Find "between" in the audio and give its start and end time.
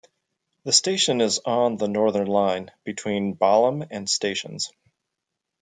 2.83-3.33